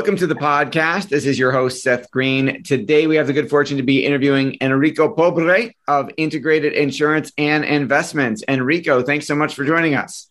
Welcome 0.00 0.16
to 0.16 0.26
the 0.26 0.34
podcast. 0.34 1.10
This 1.10 1.26
is 1.26 1.38
your 1.38 1.52
host, 1.52 1.82
Seth 1.82 2.10
Greene. 2.10 2.62
Today, 2.62 3.06
we 3.06 3.16
have 3.16 3.26
the 3.26 3.34
good 3.34 3.50
fortune 3.50 3.76
to 3.76 3.82
be 3.82 4.06
interviewing 4.06 4.56
Enrico 4.62 5.12
Pobre 5.12 5.74
of 5.86 6.10
Integrated 6.16 6.72
Insurance 6.72 7.30
and 7.36 7.66
Investments. 7.66 8.42
Enrico, 8.48 9.02
thanks 9.02 9.26
so 9.26 9.34
much 9.34 9.54
for 9.54 9.62
joining 9.62 9.94
us. 9.94 10.30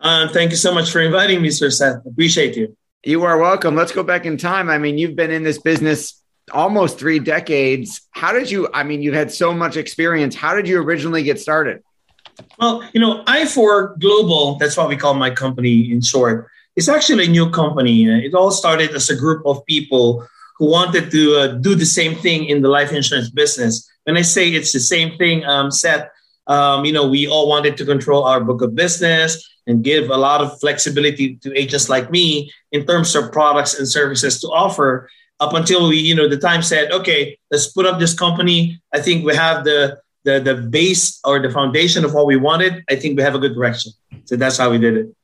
Uh, 0.00 0.28
thank 0.28 0.52
you 0.52 0.56
so 0.56 0.72
much 0.72 0.92
for 0.92 1.00
inviting 1.00 1.42
me, 1.42 1.50
Sir 1.50 1.70
Seth. 1.70 2.06
Appreciate 2.06 2.56
you. 2.56 2.76
You 3.02 3.24
are 3.24 3.36
welcome. 3.36 3.74
Let's 3.74 3.90
go 3.90 4.04
back 4.04 4.26
in 4.26 4.36
time. 4.36 4.70
I 4.70 4.78
mean, 4.78 4.96
you've 4.96 5.16
been 5.16 5.32
in 5.32 5.42
this 5.42 5.58
business 5.58 6.22
almost 6.52 6.96
three 6.96 7.18
decades. 7.18 8.02
How 8.12 8.32
did 8.32 8.48
you, 8.48 8.68
I 8.72 8.84
mean, 8.84 9.02
you've 9.02 9.14
had 9.14 9.32
so 9.32 9.52
much 9.52 9.76
experience. 9.76 10.36
How 10.36 10.54
did 10.54 10.68
you 10.68 10.80
originally 10.80 11.24
get 11.24 11.40
started? 11.40 11.82
Well, 12.60 12.88
you 12.92 13.00
know, 13.00 13.24
I4 13.24 13.98
Global, 13.98 14.54
that's 14.54 14.76
what 14.76 14.88
we 14.88 14.96
call 14.96 15.14
my 15.14 15.30
company 15.30 15.90
in 15.90 16.00
short 16.00 16.48
it's 16.76 16.88
actually 16.88 17.26
a 17.26 17.28
new 17.28 17.50
company. 17.50 18.04
It 18.04 18.34
all 18.34 18.50
started 18.50 18.90
as 18.94 19.10
a 19.10 19.16
group 19.16 19.44
of 19.44 19.64
people 19.66 20.26
who 20.58 20.70
wanted 20.70 21.10
to 21.10 21.36
uh, 21.36 21.46
do 21.48 21.74
the 21.74 21.86
same 21.86 22.14
thing 22.14 22.44
in 22.44 22.62
the 22.62 22.68
life 22.68 22.92
insurance 22.92 23.30
business. 23.30 23.90
When 24.04 24.16
I 24.16 24.22
say 24.22 24.50
it's 24.50 24.72
the 24.72 24.80
same 24.80 25.16
thing, 25.16 25.44
um, 25.44 25.70
Seth, 25.70 26.08
um, 26.46 26.84
you 26.84 26.92
know, 26.92 27.08
we 27.08 27.26
all 27.26 27.48
wanted 27.48 27.76
to 27.78 27.84
control 27.84 28.24
our 28.24 28.40
book 28.40 28.60
of 28.62 28.74
business 28.74 29.42
and 29.66 29.84
give 29.84 30.10
a 30.10 30.16
lot 30.16 30.40
of 30.40 30.58
flexibility 30.60 31.36
to 31.36 31.56
agents 31.56 31.88
like 31.88 32.10
me 32.10 32.50
in 32.72 32.86
terms 32.86 33.14
of 33.14 33.32
products 33.32 33.78
and 33.78 33.88
services 33.88 34.40
to 34.40 34.48
offer. 34.48 35.08
Up 35.38 35.54
until 35.54 35.88
we, 35.88 35.96
you 35.96 36.14
know, 36.14 36.28
the 36.28 36.36
time 36.36 36.60
said, 36.60 36.92
okay, 36.92 37.38
let's 37.50 37.68
put 37.68 37.86
up 37.86 37.98
this 37.98 38.12
company. 38.12 38.78
I 38.92 39.00
think 39.00 39.24
we 39.24 39.34
have 39.34 39.64
the 39.64 39.98
the 40.24 40.38
the 40.38 40.54
base 40.54 41.18
or 41.24 41.40
the 41.40 41.50
foundation 41.50 42.04
of 42.04 42.12
what 42.12 42.26
we 42.26 42.36
wanted. 42.36 42.84
I 42.90 42.96
think 42.96 43.16
we 43.16 43.22
have 43.22 43.34
a 43.34 43.38
good 43.38 43.54
direction. 43.54 43.92
So 44.26 44.36
that's 44.36 44.58
how 44.58 44.70
we 44.70 44.76
did 44.76 44.96
it. 44.98 45.16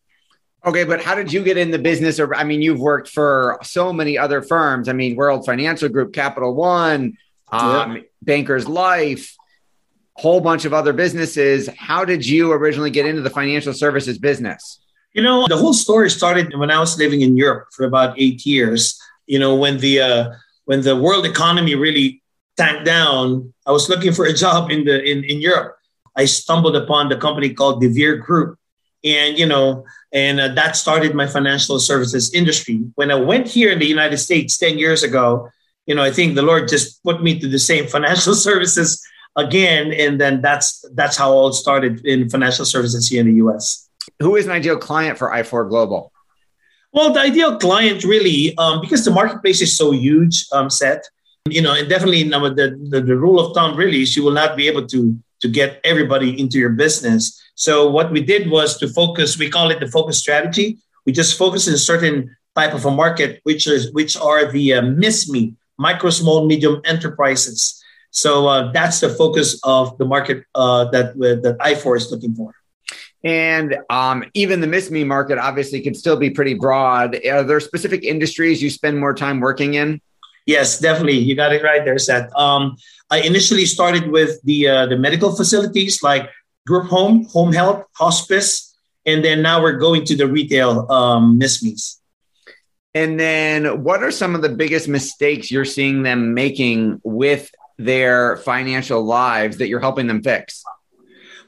Okay, 0.67 0.83
but 0.83 1.01
how 1.01 1.15
did 1.15 1.33
you 1.33 1.45
get 1.45 1.57
in 1.57 1.71
the 1.71 1.79
business? 1.79 2.19
Or 2.19 2.35
I 2.35 2.43
mean, 2.43 2.61
you've 2.61 2.81
worked 2.81 3.09
for 3.09 3.59
so 3.63 3.93
many 3.93 4.19
other 4.19 4.43
firms. 4.43 4.89
I 4.89 4.93
mean, 4.93 5.15
World 5.15 5.47
Financial 5.47 5.89
Group, 5.89 6.13
Capital 6.13 6.55
One, 6.55 7.17
um, 7.53 8.05
Bankers 8.21 8.67
Life, 8.67 9.37
whole 10.15 10.41
bunch 10.41 10.65
of 10.65 10.75
other 10.75 10.93
businesses. 10.93 11.69
How 11.77 12.05
did 12.05 12.27
you 12.27 12.53
originally 12.53 12.91
get 12.91 13.07
into 13.07 13.23
the 13.23 13.31
financial 13.31 13.73
services 13.73 14.19
business? 14.19 14.81
You 15.13 15.23
know, 15.23 15.47
the 15.47 15.57
whole 15.57 15.73
story 15.73 16.11
started 16.11 16.53
when 16.59 16.71
I 16.71 16.81
was 16.81 16.99
living 16.99 17.21
in 17.21 17.37
Europe 17.37 17.69
for 17.73 17.87
about 17.87 18.19
eight 18.19 18.45
years. 18.45 19.01
You 19.27 19.39
know, 19.39 19.55
when 19.55 19.79
the 19.79 20.01
uh, 20.01 20.31
when 20.65 20.83
the 20.83 20.97
world 20.97 21.27
economy 21.27 21.77
really 21.77 22.23
tanked 22.57 22.85
down, 22.85 23.55
I 23.67 23.71
was 23.71 23.89
looking 23.89 24.13
for 24.13 24.27
a 24.27 24.33
job 24.33 24.71
in 24.73 24.85
the 24.85 25.03
in, 25.03 25.23
in 25.23 25.41
Europe. 25.41 25.79
I 26.17 26.25
stumbled 26.25 26.75
upon 26.75 27.09
the 27.09 27.17
company 27.17 27.51
called 27.51 27.81
De 27.81 27.89
Vere 27.89 28.17
Group, 28.17 28.59
and 29.07 29.39
you 29.39 29.47
know 29.47 29.85
and 30.13 30.41
uh, 30.41 30.49
that 30.49 30.77
started 30.77 31.15
my 31.15 31.27
financial 31.27 31.79
services 31.79 32.35
industry. 32.35 32.81
When 32.97 33.11
i 33.11 33.15
went 33.15 33.47
here 33.49 33.71
in 33.71 33.79
the 33.79 33.87
united 33.87 34.19
states 34.19 34.59
10 34.59 34.79
years 34.79 35.03
ago 35.03 35.49
you 35.87 35.95
know 35.95 36.03
i 36.03 36.11
think 36.11 36.35
the 36.35 36.43
lord 36.43 36.69
just 36.69 37.03
put 37.05 37.23
me 37.23 37.39
to 37.39 37.49
the 37.49 37.59
same 37.59 37.87
financial 37.97 38.35
services 38.35 39.07
again. 39.37 39.93
And 39.93 40.21
then 40.21 40.41
that's 40.41 40.85
that's 40.95 41.17
how 41.17 41.31
all 41.31 41.53
started 41.53 42.05
in 42.05 42.29
financial 42.29 42.65
services 42.65 43.09
here 43.09 43.21
in 43.21 43.27
the 43.27 43.45
us 43.45 43.89
who 44.21 44.37
is 44.37 44.47
an 44.47 44.53
ideal 44.53 44.79
client 44.79 45.19
for 45.19 45.31
i4 45.31 45.69
global? 45.69 46.13
Well 46.93 47.13
the 47.13 47.21
ideal 47.21 47.59
client 47.59 48.05
really 48.05 48.57
um, 48.57 48.81
because 48.81 49.05
the 49.05 49.11
marketplace 49.11 49.61
is 49.61 49.77
so 49.77 49.93
huge 49.93 50.47
um, 50.53 50.71
Seth 50.71 51.05
you 51.49 51.61
know 51.61 51.75
and 51.75 51.89
definitely 51.89 52.23
the, 52.25 52.79
the, 52.91 53.01
the 53.01 53.17
rule 53.17 53.39
of 53.39 53.55
thumb 53.55 53.77
really 53.77 54.03
is 54.03 54.17
you 54.17 54.25
will 54.25 54.33
not 54.33 54.57
be 54.57 54.67
able 54.67 54.87
to 54.89 55.19
to 55.41 55.49
get 55.49 55.81
everybody 55.85 56.39
into 56.41 56.59
your 56.59 56.71
business 56.71 57.41
so 57.57 57.89
what 57.89 58.13
we 58.13 58.21
did 58.21 58.51
was 58.51 58.77
to 58.79 58.89
focus, 58.89 59.39
we 59.39 59.51
call 59.51 59.71
it 59.71 59.81
the 59.81 59.89
focus 59.89 60.19
strategy. 60.19 60.79
We 61.07 61.13
just 61.13 61.39
focus 61.39 61.67
in 61.67 61.75
a 61.75 61.79
certain 61.79 62.37
type 62.55 62.75
of 62.75 62.85
a 62.85 62.91
market, 62.91 63.41
which 63.45 63.67
is 63.67 63.93
which 63.93 64.17
are 64.17 64.53
the 64.53 64.75
uh, 64.75 64.83
MISME, 64.83 65.57
micro, 65.79 66.11
small, 66.11 66.47
medium 66.47 66.83
enterprises. 66.85 67.83
So 68.11 68.47
uh, 68.47 68.73
that's 68.73 69.01
the 69.01 69.09
focus 69.09 69.59
of 69.65 69.97
the 69.97 70.05
market 70.05 70.45
uh, 70.55 70.85
that 70.91 71.17
uh, 71.17 71.41
that 71.41 71.57
I4 71.61 71.97
is 71.97 72.11
looking 72.13 72.35
for. 72.35 72.55
And 73.25 73.79
um, 73.89 74.25
even 74.35 74.61
the 74.61 74.67
MISME 74.67 75.07
market 75.07 75.39
obviously 75.39 75.81
can 75.81 75.95
still 75.95 76.17
be 76.17 76.29
pretty 76.29 76.55
broad. 76.55 77.17
Are 77.27 77.43
there 77.43 77.59
specific 77.61 78.05
industries 78.05 78.63
you 78.63 78.69
spend 78.69 79.01
more 79.01 79.15
time 79.15 79.41
working 79.41 79.75
in? 79.75 80.03
Yes, 80.47 80.79
definitely. 80.79 81.19
You 81.19 81.35
got 81.35 81.53
it 81.53 81.63
right 81.63 81.85
there, 81.85 81.99
Seth. 81.99 82.35
Um, 82.37 82.77
I 83.11 83.21
initially 83.21 83.67
started 83.67 84.11
with 84.11 84.41
the 84.43 84.69
uh, 84.69 84.87
the 84.87 84.97
medical 84.97 85.35
facilities 85.35 86.03
like 86.03 86.31
group 86.67 86.87
home, 86.87 87.25
home 87.27 87.53
health, 87.53 87.85
hospice, 87.93 88.77
and 89.05 89.25
then 89.25 89.43
now 89.43 89.61
we're 89.61 89.79
going 89.79 90.05
to 90.05 90.17
the 90.17 90.27
retail 90.27 90.91
um, 90.91 91.39
MISMEs. 91.39 91.99
And 92.95 93.21
then, 93.21 93.83
what 93.83 94.03
are 94.03 94.11
some 94.11 94.35
of 94.35 94.43
the 94.43 94.49
biggest 94.49 94.89
mistakes 94.89 95.51
you're 95.51 95.67
seeing 95.67 96.03
them 96.03 96.33
making 96.33 97.01
with 97.05 97.51
their 97.77 98.39
financial 98.39 99.05
lives 99.05 99.59
that 99.59 99.69
you're 99.69 99.81
helping 99.81 100.07
them 100.07 100.23
fix? 100.23 100.65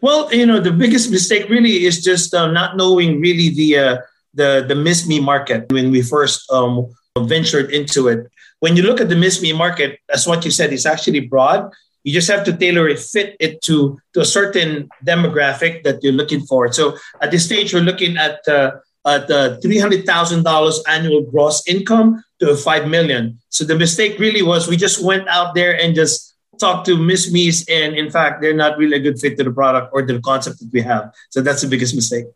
Well, 0.01 0.33
you 0.33 0.47
know, 0.47 0.61
the 0.61 0.73
biggest 0.73 1.11
mistake 1.11 1.49
really 1.49 1.85
is 1.85 2.05
just 2.05 2.35
uh, 2.35 2.51
not 2.51 2.77
knowing 2.77 3.21
really 3.21 3.49
the 3.49 3.79
uh, 3.79 3.97
the 4.35 4.65
the 4.69 4.75
MISME 4.75 5.21
market 5.23 5.71
when 5.73 5.91
we 5.91 6.03
first 6.03 6.51
um, 6.53 6.87
ventured 7.17 7.71
into 7.71 8.09
it. 8.09 8.27
When 8.61 8.77
you 8.77 8.83
look 8.83 9.01
at 9.01 9.09
the 9.09 9.15
MISME 9.15 9.57
market, 9.57 10.01
that's 10.09 10.27
what 10.27 10.45
you 10.45 10.51
said. 10.51 10.73
It's 10.73 10.87
actually 10.87 11.21
broad. 11.21 11.71
You 12.05 12.13
just 12.13 12.29
have 12.31 12.45
to 12.45 12.57
tailor 12.57 12.89
it, 12.89 12.99
fit 12.99 13.37
it 13.39 13.63
to, 13.63 13.99
to 14.15 14.21
a 14.21 14.25
certain 14.25 14.89
demographic 15.05 15.85
that 15.85 16.03
you're 16.03 16.13
looking 16.13 16.41
for. 16.47 16.73
So 16.73 16.97
at 17.21 17.31
this 17.31 17.45
stage, 17.45 17.75
we're 17.75 17.81
looking 17.81 18.17
at 18.17 18.47
uh, 18.49 18.73
at 19.07 19.31
uh, 19.31 19.57
$300,000 19.65 20.79
annual 20.87 21.23
gross 21.23 21.67
income 21.67 22.23
to 22.41 22.57
5 22.57 22.89
million. 22.89 23.39
So 23.49 23.65
the 23.65 23.79
mistake 23.79 24.19
really 24.19 24.43
was 24.43 24.69
we 24.69 24.77
just 24.77 25.03
went 25.03 25.29
out 25.29 25.55
there 25.55 25.81
and 25.81 25.95
just 25.95 26.37
talked 26.59 26.87
to 26.87 26.97
MISMEs, 26.97 27.71
and 27.71 27.95
in 27.95 28.11
fact, 28.11 28.43
they're 28.43 28.55
not 28.55 28.77
really 28.79 28.97
a 28.97 29.01
good 29.01 29.19
fit 29.19 29.39
to 29.39 29.45
the 29.45 29.53
product 29.53 29.91
or 29.93 30.05
to 30.05 30.13
the 30.13 30.21
concept 30.21 30.59
that 30.59 30.71
we 30.73 30.83
have. 30.83 31.15
So 31.31 31.41
that's 31.41 31.63
the 31.63 31.69
biggest 31.69 31.95
mistake. 31.95 32.27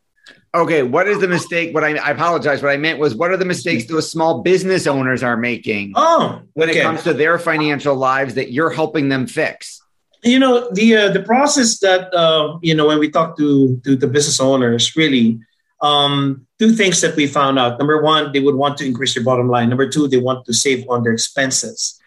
Okay, 0.55 0.83
what 0.83 1.09
is 1.09 1.19
the 1.19 1.29
mistake? 1.29 1.75
What 1.75 1.83
I, 1.83 1.97
I 1.97 2.11
apologize. 2.11 2.63
What 2.63 2.73
I 2.73 2.77
meant 2.77 2.99
was, 2.99 3.15
what 3.15 3.31
are 3.31 3.39
the 3.39 3.45
mistakes 3.47 3.87
those 3.87 4.11
small 4.11 4.43
business 4.43 4.87
owners 4.87 5.23
are 5.23 5.37
making? 5.37 5.95
Oh, 5.97 6.43
when 6.53 6.69
okay. 6.69 6.81
it 6.81 6.83
comes 6.83 7.03
to 7.05 7.15
their 7.15 7.39
financial 7.39 7.97
lives 7.97 8.35
that 8.35 8.53
you're 8.53 8.71
helping 8.71 9.09
them 9.09 9.27
fix. 9.27 9.81
You 10.23 10.39
know 10.39 10.71
the 10.73 10.97
uh, 10.97 11.09
the 11.09 11.23
process 11.23 11.79
that 11.81 12.15
uh, 12.15 12.59
you 12.63 12.75
know 12.75 12.87
when 12.87 12.99
we 12.99 13.11
talk 13.11 13.37
to 13.39 13.81
to 13.85 13.97
the 13.97 14.07
business 14.07 14.41
owners, 14.41 14.95
really, 14.95 15.41
um, 15.81 16.47
two 16.59 16.73
things 16.73 17.01
that 17.01 17.17
we 17.17 17.27
found 17.27 17.59
out. 17.59 17.79
Number 17.79 18.03
one, 18.03 18.31
they 18.33 18.41
would 18.41 18.55
want 18.55 18.77
to 18.79 18.87
increase 18.87 19.15
their 19.15 19.25
bottom 19.25 19.49
line. 19.49 19.69
Number 19.69 19.89
two, 19.89 20.07
they 20.07 20.19
want 20.19 20.45
to 20.47 20.55
save 20.55 20.87
on 20.89 21.03
their 21.03 21.15
expenses. 21.15 21.99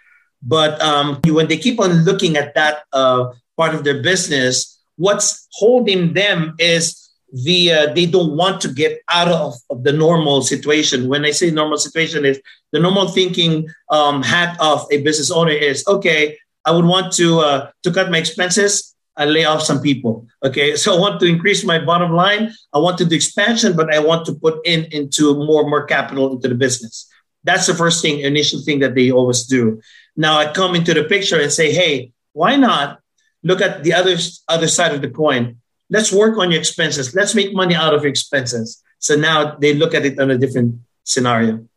But 0.41 0.79
um, 0.81 1.19
when 1.25 1.47
they 1.47 1.57
keep 1.57 1.79
on 1.79 2.05
looking 2.05 2.37
at 2.37 2.53
that 2.53 2.83
uh, 2.93 3.33
part 3.57 3.73
of 3.73 3.83
their 3.83 4.01
business, 4.03 4.79
what's 4.97 5.47
holding 5.51 6.13
them 6.13 6.55
is 6.59 7.04
the 7.43 7.71
uh, 7.71 7.93
they 7.93 8.05
don't 8.05 8.37
want 8.37 8.61
to 8.61 8.69
get 8.69 9.01
out 9.09 9.27
of, 9.27 9.55
of, 9.69 9.83
the 9.83 9.91
normal 9.91 10.41
situation. 10.41 11.09
When 11.09 11.25
I 11.25 11.31
say 11.31 11.51
normal 11.51 11.77
situation, 11.77 12.23
is 12.23 12.39
the 12.71 12.79
normal 12.79 13.09
thinking 13.09 13.67
um, 13.89 14.23
hat 14.23 14.55
of 14.61 14.87
a 14.89 15.01
business 15.01 15.31
owner 15.31 15.51
is 15.51 15.85
okay. 15.85 16.37
I 16.63 16.71
would 16.71 16.85
want 16.85 17.11
to 17.13 17.39
uh, 17.39 17.71
to 17.83 17.91
cut 17.91 18.09
my 18.09 18.19
expenses. 18.19 18.95
I 19.17 19.25
lay 19.25 19.43
off 19.43 19.61
some 19.61 19.81
people. 19.81 20.27
Okay, 20.43 20.75
so 20.81 20.95
I 20.95 20.99
want 20.99 21.19
to 21.19 21.25
increase 21.25 21.65
my 21.65 21.77
bottom 21.77 22.13
line. 22.13 22.53
I 22.73 22.79
want 22.79 22.97
to 22.99 23.05
do 23.05 23.15
expansion, 23.15 23.75
but 23.75 23.93
I 23.93 23.99
want 23.99 24.25
to 24.27 24.33
put 24.35 24.65
in 24.65 24.85
into 24.91 25.35
more 25.35 25.69
more 25.69 25.85
capital 25.85 26.31
into 26.31 26.47
the 26.47 26.55
business. 26.55 27.09
That's 27.43 27.67
the 27.67 27.75
first 27.75 28.01
thing, 28.01 28.21
initial 28.21 28.61
thing 28.61 28.79
that 28.79 28.95
they 28.95 29.11
always 29.11 29.43
do. 29.43 29.81
Now 30.15 30.37
I 30.39 30.53
come 30.53 30.73
into 30.73 30.93
the 30.93 31.03
picture 31.03 31.39
and 31.39 31.51
say, 31.51 31.71
hey, 31.73 32.11
why 32.31 32.55
not 32.55 32.99
look 33.43 33.59
at 33.59 33.83
the 33.83 33.93
other 33.93 34.15
other 34.47 34.69
side 34.69 34.93
of 34.95 35.01
the 35.01 35.09
coin? 35.09 35.57
Let's 35.89 36.11
work 36.11 36.37
on 36.37 36.51
your 36.51 36.59
expenses. 36.59 37.15
Let's 37.15 37.35
make 37.35 37.53
money 37.53 37.75
out 37.75 37.93
of 37.93 38.01
your 38.01 38.09
expenses. 38.09 38.81
So 38.99 39.15
now 39.15 39.55
they 39.55 39.73
look 39.73 39.93
at 39.93 40.05
it 40.05 40.19
on 40.19 40.31
a 40.31 40.37
different 40.37 40.79
scenario. 41.03 41.67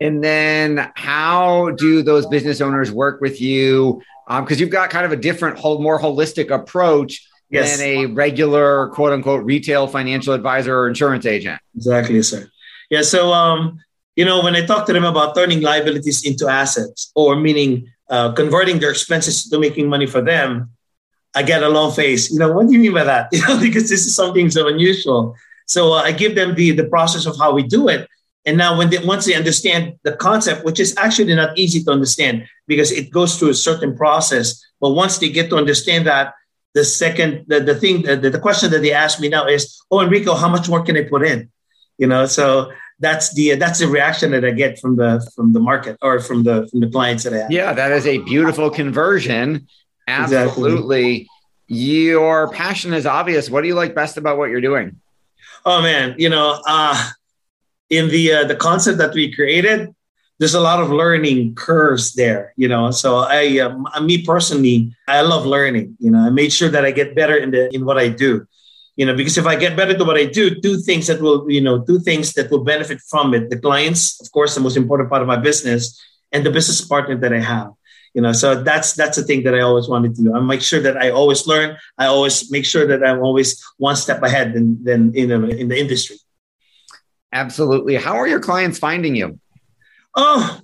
And 0.00 0.24
then 0.24 0.90
how 0.94 1.72
do 1.72 2.02
those 2.02 2.26
business 2.26 2.60
owners 2.60 2.90
work 2.90 3.20
with 3.20 3.40
you? 3.40 4.02
Because 4.26 4.56
um, 4.56 4.60
you've 4.60 4.70
got 4.70 4.88
kind 4.90 5.04
of 5.04 5.12
a 5.12 5.16
different, 5.16 5.58
whole, 5.58 5.82
more 5.82 6.00
holistic 6.00 6.50
approach 6.50 7.26
yes. 7.50 7.76
than 7.76 7.86
a 7.86 8.06
regular 8.06 8.88
quote 8.88 9.12
unquote 9.12 9.44
retail 9.44 9.86
financial 9.86 10.32
advisor 10.32 10.78
or 10.78 10.88
insurance 10.88 11.26
agent. 11.26 11.60
Exactly, 11.76 12.22
sir. 12.22 12.48
Yeah. 12.88 13.02
So, 13.02 13.32
um, 13.32 13.78
you 14.16 14.24
know, 14.24 14.42
when 14.42 14.56
I 14.56 14.64
talk 14.64 14.86
to 14.86 14.92
them 14.92 15.04
about 15.04 15.34
turning 15.34 15.60
liabilities 15.60 16.24
into 16.24 16.48
assets, 16.48 17.12
or 17.14 17.36
meaning 17.36 17.88
uh, 18.08 18.32
converting 18.32 18.78
their 18.78 18.90
expenses 18.90 19.48
to 19.48 19.58
making 19.58 19.88
money 19.88 20.06
for 20.06 20.22
them, 20.22 20.70
I 21.34 21.42
get 21.42 21.62
a 21.62 21.68
long 21.68 21.92
face. 21.92 22.30
You 22.30 22.38
know, 22.38 22.52
what 22.52 22.66
do 22.66 22.72
you 22.72 22.80
mean 22.80 22.94
by 22.94 23.04
that? 23.04 23.28
You 23.32 23.46
know, 23.46 23.60
because 23.60 23.88
this 23.88 24.06
is 24.06 24.14
something 24.14 24.50
so 24.50 24.68
unusual. 24.68 25.36
So 25.66 25.92
uh, 25.92 26.02
I 26.02 26.12
give 26.12 26.34
them 26.34 26.54
the 26.54 26.72
the 26.72 26.88
process 26.88 27.26
of 27.26 27.38
how 27.38 27.52
we 27.54 27.62
do 27.62 27.88
it. 27.88 28.08
And 28.46 28.56
now, 28.56 28.76
when 28.76 28.88
they, 28.88 28.98
once 28.98 29.26
they 29.26 29.34
understand 29.34 29.96
the 30.02 30.12
concept, 30.16 30.64
which 30.64 30.80
is 30.80 30.94
actually 30.96 31.34
not 31.34 31.56
easy 31.58 31.82
to 31.84 31.90
understand 31.90 32.48
because 32.66 32.90
it 32.90 33.10
goes 33.10 33.38
through 33.38 33.50
a 33.50 33.54
certain 33.54 33.94
process, 33.96 34.64
but 34.80 34.90
once 34.90 35.18
they 35.18 35.28
get 35.28 35.50
to 35.50 35.56
understand 35.56 36.06
that, 36.06 36.34
the 36.74 36.84
second 36.84 37.44
the, 37.48 37.60
the 37.60 37.74
thing 37.74 38.02
the, 38.02 38.16
the 38.16 38.38
question 38.38 38.70
that 38.70 38.80
they 38.80 38.92
ask 38.92 39.20
me 39.20 39.28
now 39.28 39.46
is, 39.46 39.82
"Oh, 39.90 40.00
Enrico, 40.00 40.34
how 40.34 40.48
much 40.48 40.68
more 40.68 40.82
can 40.82 40.96
I 40.96 41.02
put 41.02 41.22
in?" 41.22 41.50
You 41.98 42.06
know, 42.06 42.26
so 42.26 42.72
that's 43.00 43.34
the 43.34 43.54
that's 43.56 43.80
the 43.80 43.88
reaction 43.88 44.30
that 44.32 44.44
I 44.44 44.52
get 44.52 44.78
from 44.78 44.96
the 44.96 45.26
from 45.34 45.52
the 45.52 45.60
market 45.60 45.96
or 46.00 46.20
from 46.20 46.44
the 46.44 46.68
from 46.70 46.80
the 46.80 46.88
clients 46.88 47.24
that 47.24 47.34
I 47.34 47.38
have. 47.38 47.50
Yeah, 47.50 47.72
that 47.72 47.92
is 47.92 48.06
a 48.06 48.18
beautiful 48.18 48.70
conversion. 48.70 49.66
Absolutely. 50.06 51.10
Exactly. 51.12 51.28
Your 51.68 52.48
passion 52.50 52.92
is 52.92 53.06
obvious. 53.06 53.48
What 53.48 53.62
do 53.62 53.68
you 53.68 53.74
like 53.74 53.94
best 53.94 54.16
about 54.16 54.38
what 54.38 54.50
you're 54.50 54.60
doing? 54.60 55.00
Oh 55.64 55.82
man, 55.82 56.14
you 56.18 56.28
know, 56.28 56.60
uh, 56.66 57.10
in 57.90 58.08
the 58.08 58.32
uh, 58.32 58.44
the 58.44 58.56
concept 58.56 58.98
that 58.98 59.14
we 59.14 59.32
created, 59.32 59.94
there's 60.38 60.54
a 60.54 60.60
lot 60.60 60.80
of 60.80 60.90
learning 60.90 61.54
curves 61.54 62.14
there. 62.14 62.52
You 62.56 62.66
know, 62.66 62.90
so 62.90 63.18
I, 63.18 63.58
um, 63.58 63.86
me 64.02 64.24
personally, 64.24 64.92
I 65.06 65.20
love 65.20 65.46
learning. 65.46 65.96
You 66.00 66.10
know, 66.10 66.18
I 66.18 66.30
made 66.30 66.52
sure 66.52 66.70
that 66.70 66.84
I 66.84 66.90
get 66.90 67.14
better 67.14 67.36
in 67.36 67.50
the 67.52 67.72
in 67.74 67.84
what 67.84 67.98
I 67.98 68.08
do 68.08 68.46
you 69.00 69.06
know 69.06 69.16
because 69.16 69.38
if 69.38 69.46
i 69.46 69.56
get 69.56 69.76
better 69.76 69.92
at 69.92 70.06
what 70.08 70.18
i 70.22 70.26
do 70.38 70.50
do 70.66 70.76
things 70.76 71.06
that 71.06 71.20
will 71.24 71.50
you 71.50 71.62
know 71.66 71.78
do 71.78 71.98
things 71.98 72.34
that 72.34 72.50
will 72.50 72.64
benefit 72.72 73.00
from 73.12 73.32
it 73.34 73.48
the 73.48 73.58
clients 73.58 74.20
of 74.20 74.30
course 74.32 74.54
the 74.54 74.60
most 74.60 74.76
important 74.76 75.08
part 75.08 75.22
of 75.22 75.28
my 75.28 75.40
business 75.48 75.82
and 76.32 76.44
the 76.44 76.50
business 76.50 76.80
partner 76.92 77.16
that 77.16 77.32
i 77.32 77.40
have 77.40 77.70
you 78.14 78.22
know 78.22 78.32
so 78.32 78.62
that's 78.62 78.94
that's 78.94 79.16
the 79.16 79.22
thing 79.22 79.42
that 79.44 79.54
i 79.54 79.60
always 79.60 79.88
wanted 79.88 80.14
to 80.14 80.22
do 80.22 80.34
i 80.34 80.40
make 80.40 80.62
sure 80.62 80.80
that 80.80 80.96
i 80.96 81.10
always 81.10 81.46
learn 81.46 81.76
i 81.98 82.06
always 82.06 82.50
make 82.50 82.64
sure 82.64 82.86
that 82.86 83.04
i'm 83.04 83.20
always 83.20 83.62
one 83.78 83.96
step 83.96 84.22
ahead 84.22 84.52
than 84.54 84.82
than 84.84 85.14
in, 85.14 85.30
in 85.50 85.68
the 85.68 85.78
industry 85.78 86.16
absolutely 87.32 87.96
how 87.96 88.14
are 88.14 88.26
your 88.26 88.40
clients 88.40 88.78
finding 88.78 89.14
you 89.14 89.38
oh 90.16 90.60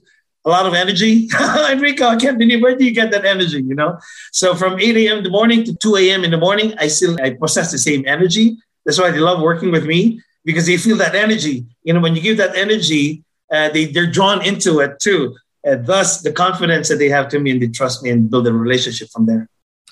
a 0.46 0.48
lot 0.48 0.64
of 0.64 0.74
energy. 0.74 1.28
Enrico, 1.70 2.06
I 2.06 2.16
can't 2.16 2.38
believe 2.38 2.62
where 2.62 2.76
do 2.76 2.84
you 2.84 2.92
get 2.92 3.10
that 3.10 3.24
energy? 3.24 3.62
You 3.62 3.74
know, 3.74 3.98
so 4.32 4.54
from 4.54 4.78
8 4.78 4.96
a.m. 4.96 5.18
in 5.18 5.24
the 5.24 5.30
morning 5.30 5.64
to 5.64 5.74
2 5.74 5.96
a.m. 5.96 6.24
in 6.24 6.30
the 6.30 6.38
morning, 6.38 6.72
I 6.78 6.86
still 6.86 7.16
I 7.20 7.30
possess 7.30 7.72
the 7.72 7.78
same 7.78 8.04
energy. 8.06 8.56
That's 8.84 9.00
why 9.00 9.10
they 9.10 9.18
love 9.18 9.42
working 9.42 9.72
with 9.72 9.84
me 9.84 10.22
because 10.44 10.66
they 10.66 10.76
feel 10.76 10.96
that 10.98 11.16
energy. 11.16 11.66
You 11.82 11.92
know, 11.92 12.00
when 12.00 12.14
you 12.14 12.22
give 12.22 12.36
that 12.36 12.54
energy, 12.54 13.24
uh, 13.52 13.70
they 13.70 13.86
they're 13.86 14.10
drawn 14.10 14.44
into 14.46 14.78
it 14.78 15.00
too. 15.00 15.36
And 15.66 15.84
thus, 15.84 16.22
the 16.22 16.32
confidence 16.32 16.88
that 16.88 16.96
they 16.96 17.10
have 17.10 17.28
to 17.30 17.38
me 17.38 17.50
and 17.50 17.60
they 17.60 17.66
trust 17.66 18.02
me 18.02 18.08
and 18.10 18.30
build 18.30 18.46
a 18.46 18.52
relationship 18.52 19.08
from 19.12 19.26
there. 19.26 19.48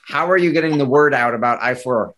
How 0.07 0.31
are 0.31 0.39
you 0.39 0.53
getting 0.53 0.79
the 0.79 0.87
word 0.87 1.13
out 1.13 1.35
about 1.35 1.61
I4? 1.61 2.13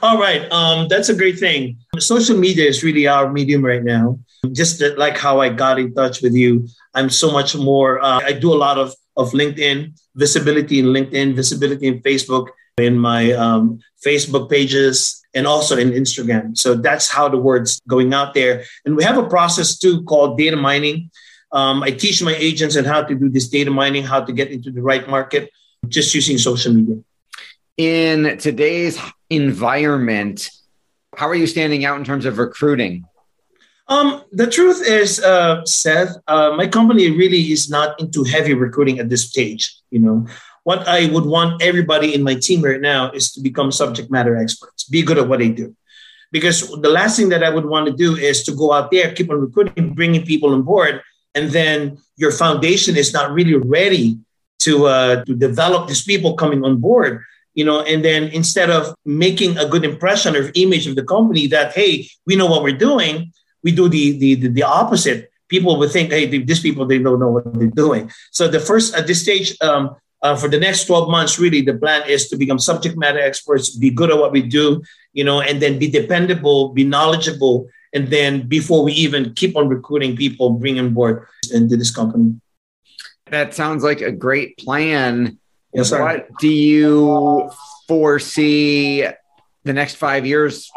All 0.00 0.18
right, 0.18 0.50
um, 0.50 0.88
that's 0.88 1.10
a 1.10 1.14
great 1.14 1.38
thing. 1.38 1.76
Social 1.98 2.38
media 2.38 2.66
is 2.66 2.82
really 2.82 3.06
our 3.06 3.30
medium 3.30 3.62
right 3.62 3.82
now. 3.82 4.18
Just 4.52 4.82
like 4.96 5.18
how 5.18 5.40
I 5.40 5.50
got 5.50 5.78
in 5.78 5.92
touch 5.92 6.22
with 6.22 6.34
you, 6.34 6.68
I'm 6.94 7.10
so 7.10 7.30
much 7.30 7.54
more. 7.54 8.00
Uh, 8.00 8.20
I 8.24 8.32
do 8.32 8.52
a 8.52 8.56
lot 8.56 8.78
of 8.78 8.94
of 9.16 9.30
LinkedIn 9.32 9.94
visibility 10.14 10.78
in 10.78 10.86
LinkedIn, 10.86 11.34
visibility 11.34 11.86
in 11.86 12.00
Facebook, 12.00 12.48
in 12.78 12.98
my 12.98 13.32
um, 13.32 13.80
Facebook 14.04 14.50
pages, 14.50 15.22
and 15.34 15.46
also 15.46 15.76
in 15.76 15.90
Instagram. 15.90 16.56
So 16.56 16.74
that's 16.74 17.10
how 17.10 17.28
the 17.28 17.38
word's 17.38 17.80
going 17.88 18.14
out 18.14 18.34
there. 18.34 18.64
And 18.84 18.96
we 18.96 19.04
have 19.04 19.18
a 19.18 19.28
process 19.28 19.78
too 19.78 20.02
called 20.04 20.38
data 20.38 20.56
mining. 20.56 21.10
Um, 21.54 21.84
I 21.84 21.92
teach 21.92 22.20
my 22.20 22.34
agents 22.34 22.76
on 22.76 22.84
how 22.84 23.02
to 23.04 23.14
do 23.14 23.28
this 23.28 23.46
data 23.46 23.70
mining, 23.70 24.02
how 24.02 24.20
to 24.20 24.32
get 24.32 24.50
into 24.50 24.72
the 24.72 24.82
right 24.82 25.08
market, 25.08 25.50
just 25.86 26.12
using 26.12 26.36
social 26.36 26.74
media. 26.74 26.96
In 27.76 28.38
today's 28.38 28.98
environment, 29.30 30.50
how 31.16 31.28
are 31.28 31.34
you 31.34 31.46
standing 31.46 31.84
out 31.84 31.96
in 31.96 32.04
terms 32.04 32.26
of 32.26 32.38
recruiting? 32.38 33.06
Um, 33.86 34.24
the 34.32 34.48
truth 34.48 34.82
is, 34.84 35.22
uh, 35.22 35.64
Seth, 35.64 36.16
uh, 36.26 36.54
my 36.56 36.66
company 36.66 37.10
really 37.10 37.52
is 37.52 37.70
not 37.70 38.00
into 38.00 38.24
heavy 38.24 38.54
recruiting 38.54 38.98
at 38.98 39.08
this 39.08 39.30
stage. 39.30 39.76
You 39.90 40.00
know, 40.00 40.26
what 40.64 40.88
I 40.88 41.06
would 41.12 41.26
want 41.26 41.62
everybody 41.62 42.14
in 42.14 42.24
my 42.24 42.34
team 42.34 42.62
right 42.62 42.80
now 42.80 43.12
is 43.12 43.30
to 43.32 43.40
become 43.40 43.70
subject 43.70 44.10
matter 44.10 44.36
experts, 44.36 44.84
be 44.84 45.02
good 45.02 45.18
at 45.18 45.28
what 45.28 45.38
they 45.38 45.50
do. 45.50 45.76
Because 46.32 46.68
the 46.80 46.88
last 46.88 47.16
thing 47.16 47.28
that 47.28 47.44
I 47.44 47.50
would 47.50 47.66
want 47.66 47.86
to 47.86 47.92
do 47.92 48.16
is 48.16 48.42
to 48.44 48.52
go 48.56 48.72
out 48.72 48.90
there, 48.90 49.12
keep 49.12 49.30
on 49.30 49.38
recruiting, 49.38 49.94
bringing 49.94 50.24
people 50.24 50.52
on 50.52 50.62
board, 50.62 51.00
and 51.34 51.50
then 51.50 51.98
your 52.16 52.30
foundation 52.30 52.96
is 52.96 53.12
not 53.12 53.32
really 53.32 53.54
ready 53.54 54.18
to 54.60 54.86
uh, 54.86 55.24
to 55.24 55.34
develop 55.34 55.88
these 55.88 56.04
people 56.04 56.34
coming 56.34 56.64
on 56.64 56.78
board 56.78 57.22
you 57.54 57.64
know? 57.64 57.82
And 57.82 58.04
then 58.04 58.24
instead 58.28 58.68
of 58.68 58.94
making 59.04 59.56
a 59.58 59.66
good 59.66 59.84
impression 59.84 60.36
or 60.36 60.50
image 60.54 60.86
of 60.86 60.96
the 60.96 61.04
company 61.04 61.46
that 61.48 61.72
hey 61.72 62.06
we 62.26 62.36
know 62.36 62.46
what 62.46 62.62
we're 62.62 62.76
doing 62.76 63.32
we 63.62 63.72
do 63.72 63.88
the 63.88 64.18
the 64.18 64.34
the, 64.34 64.48
the 64.48 64.62
opposite. 64.62 65.30
People 65.48 65.78
would 65.78 65.90
think 65.90 66.10
hey 66.10 66.26
these 66.26 66.60
people 66.60 66.84
they 66.84 66.98
don't 66.98 67.20
know 67.20 67.30
what 67.30 67.52
they're 67.54 67.68
doing. 67.68 68.10
So 68.30 68.48
the 68.48 68.60
first 68.60 68.94
at 68.94 69.06
this 69.06 69.22
stage 69.22 69.56
um, 69.62 69.96
uh, 70.22 70.36
for 70.36 70.48
the 70.48 70.58
next 70.58 70.84
12 70.86 71.10
months 71.10 71.38
really 71.38 71.60
the 71.60 71.74
plan 71.74 72.08
is 72.08 72.28
to 72.28 72.36
become 72.36 72.58
subject 72.58 72.96
matter 72.96 73.20
experts 73.20 73.70
be 73.76 73.90
good 73.90 74.10
at 74.10 74.18
what 74.18 74.32
we 74.32 74.42
do 74.42 74.82
you 75.12 75.22
know 75.22 75.40
and 75.40 75.60
then 75.60 75.78
be 75.78 75.88
dependable 75.88 76.70
be 76.70 76.82
knowledgeable 76.82 77.68
and 77.94 78.08
then 78.08 78.46
before 78.46 78.84
we 78.84 78.92
even 78.92 79.32
keep 79.34 79.56
on 79.56 79.68
recruiting 79.68 80.16
people 80.16 80.50
bring 80.50 80.78
on 80.78 80.92
board 80.92 81.26
into 81.52 81.76
this 81.76 81.94
company 81.94 82.34
that 83.30 83.54
sounds 83.54 83.82
like 83.82 84.00
a 84.00 84.12
great 84.12 84.58
plan 84.58 85.38
Yes, 85.74 85.88
sir. 85.88 86.00
What 86.00 86.28
do 86.38 86.48
you 86.48 87.50
foresee 87.88 89.04
the 89.64 89.72
next 89.72 89.96
five 89.96 90.24
years 90.24 90.70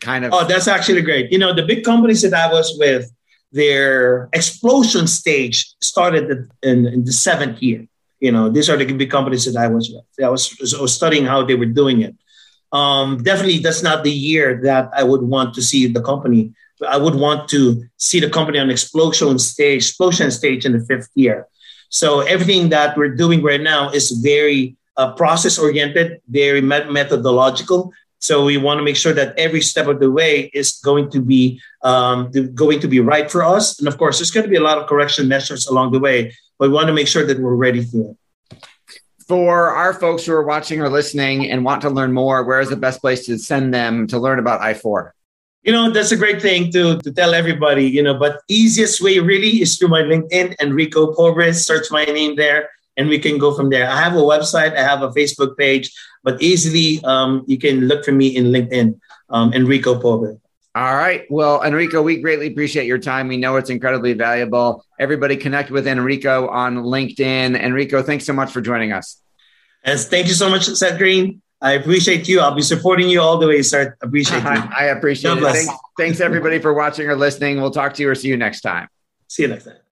kind 0.00 0.24
of? 0.24 0.32
Oh, 0.32 0.46
that's 0.46 0.68
actually 0.68 1.02
great. 1.02 1.32
You 1.32 1.38
know, 1.38 1.52
the 1.52 1.64
big 1.66 1.84
companies 1.84 2.22
that 2.22 2.34
I 2.34 2.50
was 2.50 2.76
with, 2.78 3.10
their 3.50 4.28
explosion 4.32 5.08
stage 5.08 5.74
started 5.80 6.48
in, 6.62 6.86
in 6.86 7.04
the 7.04 7.12
seventh 7.12 7.60
year. 7.60 7.86
You 8.20 8.30
know, 8.30 8.48
these 8.48 8.70
are 8.70 8.76
the 8.76 8.84
big 8.92 9.10
companies 9.10 9.44
that 9.52 9.58
I 9.58 9.66
was 9.66 9.90
with. 9.90 10.04
I 10.24 10.28
was, 10.28 10.74
I 10.76 10.80
was 10.80 10.94
studying 10.94 11.24
how 11.24 11.44
they 11.44 11.56
were 11.56 11.66
doing 11.66 12.02
it. 12.02 12.14
Um, 12.72 13.22
definitely, 13.22 13.58
that's 13.58 13.82
not 13.82 14.04
the 14.04 14.12
year 14.12 14.60
that 14.64 14.90
I 14.94 15.02
would 15.02 15.22
want 15.22 15.54
to 15.54 15.62
see 15.62 15.86
the 15.86 16.02
company. 16.02 16.52
I 16.86 16.96
would 16.96 17.14
want 17.14 17.48
to 17.50 17.84
see 17.96 18.20
the 18.20 18.30
company 18.30 18.58
on 18.58 18.70
explosion 18.70 19.38
stage, 19.38 19.88
explosion 19.88 20.30
stage 20.30 20.64
in 20.64 20.72
the 20.72 20.84
fifth 20.84 21.08
year. 21.14 21.46
So 21.88 22.20
everything 22.20 22.68
that 22.68 22.96
we're 22.96 23.14
doing 23.14 23.42
right 23.42 23.60
now 23.60 23.90
is 23.90 24.10
very 24.10 24.76
uh, 24.96 25.12
process 25.14 25.58
oriented, 25.58 26.20
very 26.28 26.60
met- 26.60 26.90
methodological. 26.92 27.92
So 28.20 28.44
we 28.44 28.58
want 28.58 28.78
to 28.78 28.84
make 28.84 28.96
sure 28.96 29.12
that 29.12 29.38
every 29.38 29.60
step 29.60 29.86
of 29.86 30.00
the 30.00 30.10
way 30.10 30.50
is 30.52 30.72
going 30.84 31.10
to 31.12 31.20
be 31.20 31.60
um, 31.82 32.30
going 32.54 32.80
to 32.80 32.88
be 32.88 33.00
right 33.00 33.30
for 33.30 33.44
us. 33.44 33.78
And 33.78 33.88
of 33.88 33.96
course, 33.96 34.18
there's 34.18 34.32
going 34.32 34.44
to 34.44 34.50
be 34.50 34.56
a 34.56 34.62
lot 34.62 34.78
of 34.78 34.88
correction 34.88 35.28
measures 35.28 35.66
along 35.68 35.92
the 35.92 36.00
way, 36.00 36.34
but 36.58 36.68
we 36.68 36.74
want 36.74 36.88
to 36.88 36.92
make 36.92 37.06
sure 37.08 37.24
that 37.24 37.38
we're 37.38 37.54
ready 37.54 37.82
for 37.82 38.10
it. 38.10 38.16
For 39.28 39.68
our 39.68 39.92
folks 39.92 40.24
who 40.24 40.32
are 40.32 40.42
watching 40.42 40.80
or 40.80 40.88
listening 40.88 41.50
and 41.50 41.64
want 41.64 41.82
to 41.82 41.90
learn 41.90 42.14
more, 42.14 42.44
where 42.44 42.60
is 42.60 42.70
the 42.70 42.76
best 42.76 43.02
place 43.02 43.26
to 43.26 43.38
send 43.38 43.74
them 43.74 44.06
to 44.06 44.18
learn 44.18 44.38
about 44.38 44.62
I4? 44.62 45.12
you 45.62 45.72
know 45.72 45.90
that's 45.90 46.12
a 46.12 46.16
great 46.16 46.40
thing 46.40 46.70
to 46.72 46.98
to 47.04 47.12
tell 47.12 47.34
everybody 47.34 47.84
you 47.84 48.02
know 48.02 48.14
but 48.14 48.40
easiest 48.48 49.02
way 49.02 49.18
really 49.18 49.60
is 49.60 49.76
through 49.76 49.88
my 49.88 50.02
linkedin 50.02 50.54
enrico 50.60 51.12
pobres 51.14 51.64
search 51.64 51.90
my 51.90 52.04
name 52.04 52.36
there 52.36 52.70
and 52.96 53.08
we 53.08 53.18
can 53.18 53.38
go 53.38 53.54
from 53.54 53.68
there 53.68 53.88
i 53.90 53.96
have 54.00 54.14
a 54.14 54.28
website 54.32 54.76
i 54.76 54.82
have 54.82 55.02
a 55.02 55.10
facebook 55.10 55.56
page 55.58 55.92
but 56.22 56.40
easily 56.40 57.02
um, 57.04 57.44
you 57.46 57.58
can 57.58 57.86
look 57.88 58.04
for 58.04 58.12
me 58.12 58.28
in 58.28 58.46
linkedin 58.46 58.98
um, 59.30 59.52
enrico 59.52 60.00
pobres 60.00 60.38
all 60.78 60.94
right. 60.94 61.24
Well, 61.28 61.60
Enrico, 61.64 62.02
we 62.02 62.20
greatly 62.20 62.46
appreciate 62.46 62.86
your 62.86 62.98
time. 62.98 63.26
We 63.26 63.36
know 63.36 63.56
it's 63.56 63.68
incredibly 63.68 64.12
valuable. 64.12 64.84
Everybody 65.00 65.36
connect 65.36 65.72
with 65.72 65.88
Enrico 65.88 66.46
on 66.46 66.76
LinkedIn. 66.76 67.60
Enrico, 67.60 68.00
thanks 68.00 68.24
so 68.24 68.32
much 68.32 68.52
for 68.52 68.60
joining 68.60 68.92
us. 68.92 69.20
Yes, 69.84 70.08
thank 70.08 70.28
you 70.28 70.34
so 70.34 70.48
much, 70.48 70.66
Seth 70.66 70.96
Greene. 70.98 71.42
I 71.60 71.72
appreciate 71.72 72.28
you. 72.28 72.38
I'll 72.38 72.54
be 72.54 72.62
supporting 72.62 73.08
you 73.08 73.20
all 73.20 73.38
the 73.38 73.48
way, 73.48 73.62
sir. 73.62 73.96
Appreciate 74.00 74.44
you. 74.44 74.48
I 74.48 74.84
appreciate 74.96 75.40
God 75.40 75.48
it. 75.48 75.52
Thanks, 75.52 75.72
thanks, 75.98 76.20
everybody, 76.20 76.60
for 76.60 76.72
watching 76.72 77.08
or 77.08 77.16
listening. 77.16 77.60
We'll 77.60 77.72
talk 77.72 77.94
to 77.94 78.02
you 78.02 78.10
or 78.10 78.14
see 78.14 78.28
you 78.28 78.36
next 78.36 78.60
time. 78.60 78.86
See 79.26 79.42
you 79.42 79.48
next 79.48 79.64
time. 79.64 79.87